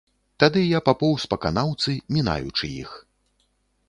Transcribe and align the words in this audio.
Тады 0.43 0.61
я 0.61 0.79
папоўз 0.87 1.25
па 1.33 1.37
канаўцы, 1.43 1.93
мінаючы 2.17 2.65
іх. 2.81 2.91